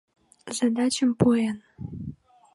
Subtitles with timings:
[0.57, 1.57] —Задачым пуэн.